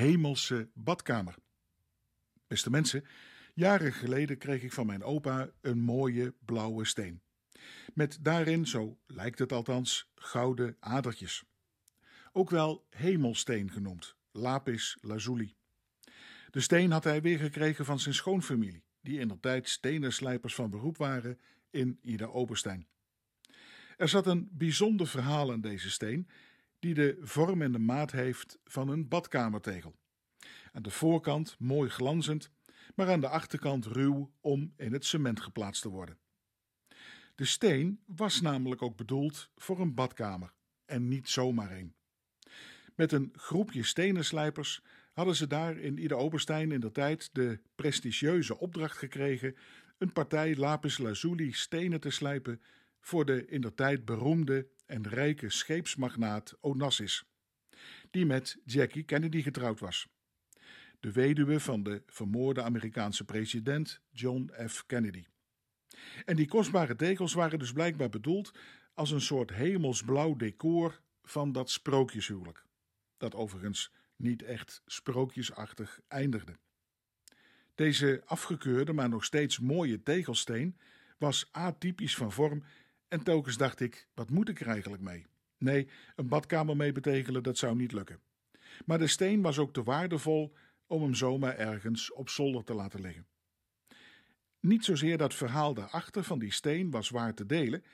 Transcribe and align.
hemelse 0.00 0.68
badkamer. 0.74 1.34
Beste 2.46 2.70
mensen, 2.70 3.04
jaren 3.54 3.92
geleden 3.92 4.38
kreeg 4.38 4.62
ik 4.62 4.72
van 4.72 4.86
mijn 4.86 5.02
opa 5.02 5.50
een 5.60 5.80
mooie 5.80 6.34
blauwe 6.44 6.84
steen. 6.84 7.20
Met 7.94 8.18
daarin, 8.20 8.66
zo 8.66 8.98
lijkt 9.06 9.38
het 9.38 9.52
althans, 9.52 10.10
gouden 10.14 10.76
adertjes. 10.78 11.44
Ook 12.32 12.50
wel 12.50 12.86
hemelsteen 12.90 13.70
genoemd, 13.70 14.16
lapis 14.30 14.98
lazuli. 15.00 15.54
De 16.50 16.60
steen 16.60 16.90
had 16.90 17.04
hij 17.04 17.22
weer 17.22 17.38
gekregen 17.38 17.84
van 17.84 17.98
zijn 17.98 18.14
schoonfamilie, 18.14 18.84
die 19.00 19.18
in 19.18 19.28
de 19.28 19.40
tijd 19.40 19.68
stenenslijpers 19.68 20.54
van 20.54 20.70
beroep 20.70 20.96
waren 20.96 21.38
in 21.70 21.98
Ida 22.02 22.26
Oberstein. 22.26 22.86
Er 23.96 24.08
zat 24.08 24.26
een 24.26 24.48
bijzonder 24.52 25.06
verhaal 25.06 25.52
aan 25.52 25.60
deze 25.60 25.90
steen, 25.90 26.28
die 26.80 26.94
de 26.94 27.18
vorm 27.20 27.62
en 27.62 27.72
de 27.72 27.78
maat 27.78 28.12
heeft 28.12 28.58
van 28.64 28.88
een 28.88 29.08
badkamertegel. 29.08 29.94
Aan 30.72 30.82
de 30.82 30.90
voorkant 30.90 31.56
mooi 31.58 31.90
glanzend, 31.90 32.50
maar 32.94 33.10
aan 33.10 33.20
de 33.20 33.28
achterkant 33.28 33.86
ruw 33.86 34.32
om 34.40 34.72
in 34.76 34.92
het 34.92 35.04
cement 35.04 35.40
geplaatst 35.40 35.82
te 35.82 35.88
worden. 35.88 36.18
De 37.34 37.44
steen 37.44 38.00
was 38.06 38.40
namelijk 38.40 38.82
ook 38.82 38.96
bedoeld 38.96 39.50
voor 39.56 39.80
een 39.80 39.94
badkamer 39.94 40.52
en 40.84 41.08
niet 41.08 41.28
zomaar 41.28 41.70
een. 41.70 41.94
Met 42.94 43.12
een 43.12 43.32
groepje 43.36 43.82
stenenslijpers 43.82 44.82
hadden 45.12 45.36
ze 45.36 45.46
daar 45.46 45.78
in 45.78 45.98
Ida 45.98 46.14
Oberstein 46.14 46.72
in 46.72 46.80
de 46.80 46.92
tijd 46.92 47.28
de 47.32 47.60
prestigieuze 47.74 48.58
opdracht 48.58 48.98
gekregen 48.98 49.56
een 49.98 50.12
partij 50.12 50.56
lapis 50.56 50.98
lazuli 50.98 51.52
stenen 51.52 52.00
te 52.00 52.10
slijpen 52.10 52.60
voor 53.00 53.24
de 53.24 53.46
in 53.46 53.60
de 53.60 53.74
tijd 53.74 54.04
beroemde 54.04 54.68
en 54.86 55.08
rijke 55.08 55.50
scheepsmagnaat 55.50 56.56
Onassis, 56.60 57.24
die 58.10 58.26
met 58.26 58.58
Jackie 58.64 59.02
Kennedy 59.02 59.42
getrouwd 59.42 59.80
was. 59.80 60.08
De 61.00 61.12
weduwe 61.12 61.60
van 61.60 61.82
de 61.82 62.02
vermoorde 62.06 62.62
Amerikaanse 62.62 63.24
president 63.24 64.00
John 64.10 64.50
F. 64.68 64.86
Kennedy. 64.86 65.24
En 66.24 66.36
die 66.36 66.48
kostbare 66.48 66.96
tegels 66.96 67.32
waren 67.32 67.58
dus 67.58 67.72
blijkbaar 67.72 68.08
bedoeld 68.08 68.52
als 68.94 69.10
een 69.10 69.20
soort 69.20 69.50
hemelsblauw 69.50 70.36
decor 70.36 71.00
van 71.22 71.52
dat 71.52 71.70
sprookjeshuwelijk, 71.70 72.64
dat 73.16 73.34
overigens 73.34 73.92
niet 74.16 74.42
echt 74.42 74.82
sprookjesachtig 74.86 76.00
eindigde. 76.08 76.58
Deze 77.74 78.22
afgekeurde, 78.24 78.92
maar 78.92 79.08
nog 79.08 79.24
steeds 79.24 79.58
mooie 79.58 80.02
tegelsteen 80.02 80.78
was 81.18 81.48
atypisch 81.52 82.16
van 82.16 82.32
vorm 82.32 82.64
en 83.10 83.22
telkens 83.22 83.56
dacht 83.56 83.80
ik: 83.80 84.08
wat 84.14 84.30
moet 84.30 84.48
ik 84.48 84.60
er 84.60 84.66
eigenlijk 84.66 85.02
mee? 85.02 85.26
Nee, 85.58 85.88
een 86.16 86.28
badkamer 86.28 86.76
mee 86.76 86.92
betegelen, 86.92 87.42
dat 87.42 87.58
zou 87.58 87.76
niet 87.76 87.92
lukken. 87.92 88.20
Maar 88.86 88.98
de 88.98 89.06
steen 89.06 89.42
was 89.42 89.58
ook 89.58 89.72
te 89.72 89.82
waardevol 89.82 90.52
om 90.86 91.02
hem 91.02 91.14
zomaar 91.14 91.56
ergens 91.56 92.12
op 92.12 92.28
zolder 92.28 92.64
te 92.64 92.74
laten 92.74 93.00
liggen. 93.00 93.26
Niet 94.60 94.84
zozeer 94.84 95.18
dat 95.18 95.34
verhaal 95.34 95.74
daarachter 95.74 96.24
van 96.24 96.38
die 96.38 96.52
steen 96.52 96.90
was 96.90 97.10
waar 97.10 97.34
te 97.34 97.46
delen, 97.46 97.84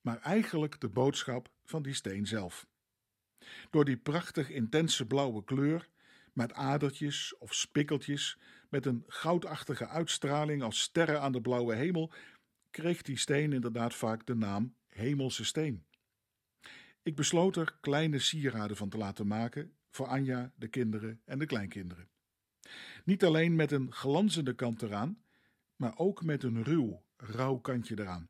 maar 0.00 0.20
eigenlijk 0.20 0.80
de 0.80 0.88
boodschap 0.88 1.48
van 1.64 1.82
die 1.82 1.94
steen 1.94 2.26
zelf. 2.26 2.66
Door 3.70 3.84
die 3.84 3.96
prachtig 3.96 4.50
intense 4.50 5.06
blauwe 5.06 5.44
kleur, 5.44 5.88
met 6.32 6.52
adertjes 6.52 7.34
of 7.38 7.54
spikkeltjes, 7.54 8.38
met 8.68 8.86
een 8.86 9.04
goudachtige 9.06 9.88
uitstraling 9.88 10.62
als 10.62 10.80
sterren 10.80 11.20
aan 11.20 11.32
de 11.32 11.40
blauwe 11.40 11.74
hemel, 11.74 12.12
kreeg 12.74 13.02
die 13.02 13.18
steen 13.18 13.52
inderdaad 13.52 13.94
vaak 13.94 14.26
de 14.26 14.34
naam 14.34 14.74
Hemelse 14.88 15.44
Steen. 15.44 15.84
Ik 17.02 17.16
besloot 17.16 17.56
er 17.56 17.76
kleine 17.80 18.18
sieraden 18.18 18.76
van 18.76 18.88
te 18.88 18.96
laten 18.96 19.26
maken 19.26 19.72
voor 19.90 20.06
Anja, 20.06 20.52
de 20.56 20.68
kinderen 20.68 21.20
en 21.24 21.38
de 21.38 21.46
kleinkinderen. 21.46 22.08
Niet 23.04 23.24
alleen 23.24 23.54
met 23.54 23.72
een 23.72 23.92
glanzende 23.92 24.54
kant 24.54 24.82
eraan, 24.82 25.22
maar 25.76 25.98
ook 25.98 26.22
met 26.22 26.42
een 26.42 26.62
ruw, 26.62 27.02
rauw 27.16 27.56
kantje 27.56 27.98
eraan. 27.98 28.28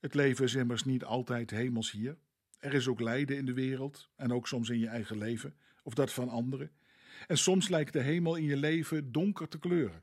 Het 0.00 0.14
leven 0.14 0.44
is 0.44 0.54
immers 0.54 0.84
niet 0.84 1.04
altijd 1.04 1.50
hemels 1.50 1.90
hier. 1.90 2.18
Er 2.58 2.74
is 2.74 2.88
ook 2.88 3.00
lijden 3.00 3.36
in 3.36 3.46
de 3.46 3.54
wereld 3.54 4.10
en 4.16 4.32
ook 4.32 4.48
soms 4.48 4.68
in 4.68 4.78
je 4.78 4.88
eigen 4.88 5.18
leven 5.18 5.56
of 5.82 5.94
dat 5.94 6.12
van 6.12 6.28
anderen. 6.28 6.70
En 7.26 7.38
soms 7.38 7.68
lijkt 7.68 7.92
de 7.92 8.02
hemel 8.02 8.36
in 8.36 8.44
je 8.44 8.56
leven 8.56 9.12
donker 9.12 9.48
te 9.48 9.58
kleuren. 9.58 10.02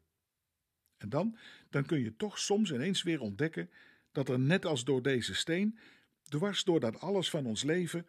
En 0.97 1.09
dan, 1.09 1.37
dan 1.69 1.85
kun 1.85 1.99
je 1.99 2.15
toch 2.15 2.39
soms 2.39 2.71
ineens 2.71 3.03
weer 3.03 3.21
ontdekken 3.21 3.69
dat 4.11 4.29
er 4.29 4.39
net 4.39 4.65
als 4.65 4.83
door 4.83 5.01
deze 5.01 5.35
steen, 5.35 5.77
dwars 6.23 6.63
door 6.63 6.79
dat 6.79 6.99
alles 6.99 7.29
van 7.29 7.45
ons 7.45 7.63
leven, 7.63 8.07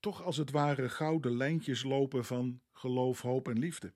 toch 0.00 0.22
als 0.22 0.36
het 0.36 0.50
ware 0.50 0.88
gouden 0.88 1.36
lijntjes 1.36 1.82
lopen 1.82 2.24
van 2.24 2.60
geloof, 2.72 3.20
hoop 3.20 3.48
en 3.48 3.58
liefde. 3.58 3.92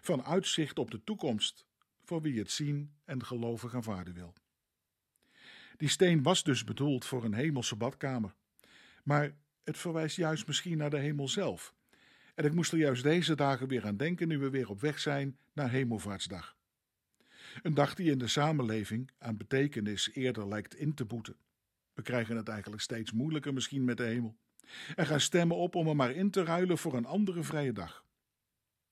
Van 0.00 0.24
uitzicht 0.24 0.78
op 0.78 0.90
de 0.90 1.04
toekomst, 1.04 1.66
voor 2.04 2.22
wie 2.22 2.38
het 2.38 2.50
zien 2.50 2.92
en 3.04 3.24
geloven 3.24 3.72
aanvaarden 3.72 4.14
wil. 4.14 4.34
Die 5.76 5.88
steen 5.88 6.22
was 6.22 6.42
dus 6.42 6.64
bedoeld 6.64 7.04
voor 7.04 7.24
een 7.24 7.34
hemelse 7.34 7.76
badkamer, 7.76 8.34
maar 9.04 9.36
het 9.64 9.78
verwijst 9.78 10.16
juist 10.16 10.46
misschien 10.46 10.78
naar 10.78 10.90
de 10.90 10.98
hemel 10.98 11.28
zelf. 11.28 11.74
En 12.34 12.44
ik 12.44 12.54
moest 12.54 12.72
er 12.72 12.78
juist 12.78 13.02
deze 13.02 13.34
dagen 13.34 13.68
weer 13.68 13.86
aan 13.86 13.96
denken 13.96 14.28
nu 14.28 14.38
we 14.38 14.50
weer 14.50 14.68
op 14.68 14.80
weg 14.80 14.98
zijn 14.98 15.38
naar 15.52 15.70
Hemelvaartsdag. 15.70 16.57
Een 17.62 17.74
dag 17.74 17.94
die 17.94 18.10
in 18.10 18.18
de 18.18 18.28
samenleving 18.28 19.10
aan 19.18 19.36
betekenis 19.36 20.10
eerder 20.12 20.48
lijkt 20.48 20.74
in 20.74 20.94
te 20.94 21.04
boeten. 21.04 21.36
We 21.94 22.02
krijgen 22.02 22.36
het 22.36 22.48
eigenlijk 22.48 22.82
steeds 22.82 23.12
moeilijker 23.12 23.52
misschien 23.52 23.84
met 23.84 23.96
de 23.96 24.02
hemel. 24.02 24.36
En 24.96 25.06
gaan 25.06 25.20
stemmen 25.20 25.56
op 25.56 25.74
om 25.74 25.88
er 25.88 25.96
maar 25.96 26.10
in 26.10 26.30
te 26.30 26.44
ruilen 26.44 26.78
voor 26.78 26.94
een 26.94 27.06
andere 27.06 27.42
vrije 27.42 27.72
dag. 27.72 28.04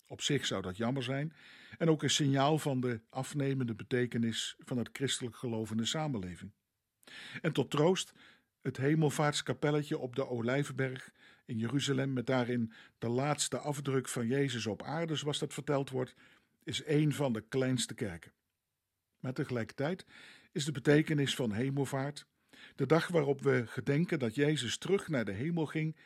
Op 0.06 0.20
zich 0.20 0.46
zou 0.46 0.62
dat 0.62 0.76
jammer 0.76 1.02
zijn 1.02 1.32
en 1.78 1.90
ook 1.90 2.02
een 2.02 2.10
signaal 2.10 2.58
van 2.58 2.80
de 2.80 3.00
afnemende 3.08 3.74
betekenis 3.74 4.56
van 4.58 4.78
het 4.78 4.88
christelijk 4.92 5.36
gelovende 5.36 5.84
samenleving. 5.84 6.52
En 7.40 7.52
tot 7.52 7.70
troost, 7.70 8.12
het 8.62 8.76
hemelvaartskapelletje 8.76 9.98
op 9.98 10.16
de 10.16 10.28
Olijfberg 10.28 11.12
in 11.44 11.58
Jeruzalem, 11.58 12.12
met 12.12 12.26
daarin 12.26 12.72
de 12.98 13.08
laatste 13.08 13.58
afdruk 13.58 14.08
van 14.08 14.26
Jezus 14.26 14.66
op 14.66 14.82
aarde, 14.82 15.16
zoals 15.16 15.38
dat 15.38 15.54
verteld 15.54 15.90
wordt, 15.90 16.14
is 16.64 16.82
een 16.86 17.12
van 17.12 17.32
de 17.32 17.40
kleinste 17.48 17.94
kerken. 17.94 18.32
Maar 19.26 19.34
tegelijkertijd 19.34 20.06
is 20.52 20.64
de 20.64 20.72
betekenis 20.72 21.34
van 21.34 21.52
hemelvaart, 21.52 22.26
de 22.74 22.86
dag 22.86 23.08
waarop 23.08 23.42
we 23.42 23.66
gedenken 23.66 24.18
dat 24.18 24.34
Jezus 24.34 24.78
terug 24.78 25.08
naar 25.08 25.24
de 25.24 25.32
hemel 25.32 25.66
ging, 25.66 25.96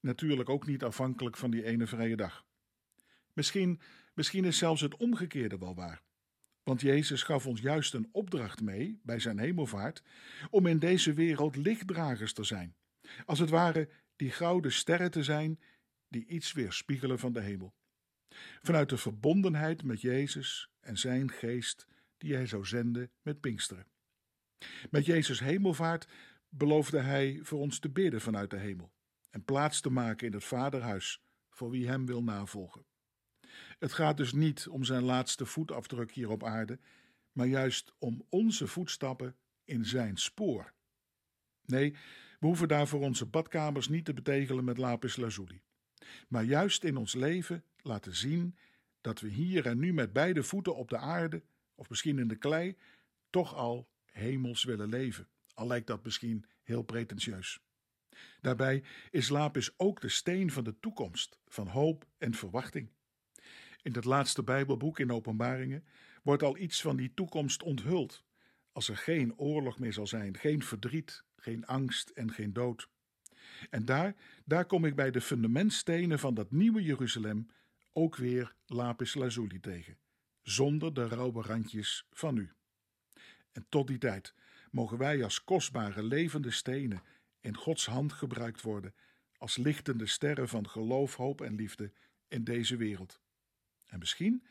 natuurlijk 0.00 0.48
ook 0.48 0.66
niet 0.66 0.84
afhankelijk 0.84 1.36
van 1.36 1.50
die 1.50 1.64
ene 1.64 1.86
vrije 1.86 2.16
dag. 2.16 2.44
Misschien, 3.32 3.80
misschien 4.14 4.44
is 4.44 4.58
zelfs 4.58 4.80
het 4.80 4.96
omgekeerde 4.96 5.58
wel 5.58 5.74
waar. 5.74 6.02
Want 6.62 6.80
Jezus 6.80 7.22
gaf 7.22 7.46
ons 7.46 7.60
juist 7.60 7.94
een 7.94 8.08
opdracht 8.12 8.60
mee 8.60 9.00
bij 9.02 9.18
zijn 9.18 9.38
hemelvaart 9.38 10.02
om 10.50 10.66
in 10.66 10.78
deze 10.78 11.12
wereld 11.12 11.56
lichtdragers 11.56 12.32
te 12.32 12.44
zijn. 12.44 12.74
Als 13.24 13.38
het 13.38 13.50
ware 13.50 13.88
die 14.16 14.30
gouden 14.30 14.72
sterren 14.72 15.10
te 15.10 15.22
zijn 15.22 15.60
die 16.08 16.26
iets 16.26 16.52
weerspiegelen 16.52 17.18
van 17.18 17.32
de 17.32 17.40
hemel. 17.40 17.74
Vanuit 18.62 18.88
de 18.88 18.96
verbondenheid 18.96 19.84
met 19.84 20.00
Jezus 20.00 20.70
en 20.80 20.98
zijn 20.98 21.30
geest 21.30 21.86
die 22.22 22.34
hij 22.34 22.46
zou 22.46 22.66
zenden 22.66 23.10
met 23.22 23.40
Pinksteren. 23.40 23.86
Met 24.90 25.06
Jezus 25.06 25.40
hemelvaart 25.40 26.08
beloofde 26.48 27.00
hij 27.00 27.38
voor 27.42 27.60
ons 27.60 27.78
te 27.78 27.88
bidden 27.88 28.20
vanuit 28.20 28.50
de 28.50 28.56
hemel 28.56 28.92
en 29.30 29.44
plaats 29.44 29.80
te 29.80 29.90
maken 29.90 30.26
in 30.26 30.32
het 30.32 30.44
Vaderhuis 30.44 31.22
voor 31.50 31.70
wie 31.70 31.88
hem 31.88 32.06
wil 32.06 32.22
navolgen. 32.22 32.84
Het 33.78 33.92
gaat 33.92 34.16
dus 34.16 34.32
niet 34.32 34.68
om 34.68 34.84
zijn 34.84 35.02
laatste 35.02 35.46
voetafdruk 35.46 36.12
hier 36.12 36.30
op 36.30 36.44
aarde, 36.44 36.78
maar 37.32 37.46
juist 37.46 37.92
om 37.98 38.26
onze 38.28 38.66
voetstappen 38.66 39.36
in 39.64 39.84
zijn 39.84 40.16
spoor. 40.16 40.72
Nee, 41.64 41.90
we 42.38 42.46
hoeven 42.46 42.68
daarvoor 42.68 43.00
onze 43.00 43.26
badkamers 43.26 43.88
niet 43.88 44.04
te 44.04 44.14
betegelen 44.14 44.64
met 44.64 44.78
lapis 44.78 45.16
lazuli, 45.16 45.62
maar 46.28 46.44
juist 46.44 46.84
in 46.84 46.96
ons 46.96 47.14
leven 47.14 47.64
laten 47.76 48.16
zien 48.16 48.56
dat 49.00 49.20
we 49.20 49.28
hier 49.28 49.66
en 49.66 49.78
nu 49.78 49.92
met 49.92 50.12
beide 50.12 50.42
voeten 50.42 50.76
op 50.76 50.88
de 50.88 50.98
aarde, 50.98 51.42
of 51.82 51.88
misschien 51.88 52.18
in 52.18 52.28
de 52.28 52.36
klei, 52.36 52.76
toch 53.30 53.54
al 53.54 53.88
hemels 54.04 54.64
willen 54.64 54.88
leven, 54.88 55.28
al 55.54 55.66
lijkt 55.66 55.86
dat 55.86 56.04
misschien 56.04 56.44
heel 56.62 56.82
pretentieus. 56.82 57.60
Daarbij 58.40 58.82
is 59.10 59.28
lapis 59.28 59.74
ook 59.76 60.00
de 60.00 60.08
steen 60.08 60.50
van 60.50 60.64
de 60.64 60.78
toekomst, 60.80 61.38
van 61.46 61.66
hoop 61.66 62.06
en 62.18 62.34
verwachting. 62.34 62.90
In 63.82 63.94
het 63.94 64.04
laatste 64.04 64.42
Bijbelboek 64.42 64.98
in 64.98 65.12
Openbaringen 65.12 65.84
wordt 66.22 66.42
al 66.42 66.56
iets 66.56 66.80
van 66.80 66.96
die 66.96 67.14
toekomst 67.14 67.62
onthuld. 67.62 68.24
Als 68.72 68.88
er 68.88 68.96
geen 68.96 69.38
oorlog 69.38 69.78
meer 69.78 69.92
zal 69.92 70.06
zijn, 70.06 70.36
geen 70.36 70.62
verdriet, 70.62 71.24
geen 71.36 71.66
angst 71.66 72.08
en 72.08 72.32
geen 72.32 72.52
dood. 72.52 72.88
En 73.70 73.84
daar, 73.84 74.14
daar 74.44 74.66
kom 74.66 74.84
ik 74.84 74.94
bij 74.94 75.10
de 75.10 75.20
fundamentstenen 75.20 76.18
van 76.18 76.34
dat 76.34 76.50
nieuwe 76.50 76.82
Jeruzalem 76.82 77.50
ook 77.92 78.16
weer 78.16 78.54
lapis 78.66 79.14
lazuli 79.14 79.60
tegen, 79.60 79.98
zonder 80.42 80.94
de 80.94 81.08
rauwe 81.08 81.42
randjes 81.42 82.06
van 82.10 82.34
nu. 82.34 82.52
En 83.52 83.66
tot 83.68 83.86
die 83.86 83.98
tijd 83.98 84.34
mogen 84.70 84.98
wij 84.98 85.24
als 85.24 85.44
kostbare 85.44 86.02
levende 86.02 86.50
stenen 86.50 87.02
in 87.40 87.56
Gods 87.56 87.86
hand 87.86 88.12
gebruikt 88.12 88.60
worden 88.60 88.94
als 89.42 89.56
lichtende 89.56 90.06
sterren 90.06 90.48
van 90.48 90.68
geloof, 90.68 91.16
hoop 91.16 91.40
en 91.40 91.54
liefde 91.54 91.92
in 92.28 92.44
deze 92.44 92.76
wereld. 92.76 93.20
En 93.86 93.98
misschien 93.98 94.46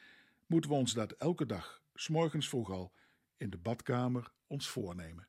moeten 0.46 0.70
we 0.70 0.76
ons 0.76 0.94
dat 0.94 1.12
elke 1.12 1.46
dag, 1.46 1.84
s 1.94 2.08
morgens 2.08 2.50
vroeg 2.50 2.72
al, 2.72 2.94
in 3.38 3.50
de 3.50 3.58
badkamer 3.58 4.32
ons 4.48 4.70
voornemen. 4.70 5.28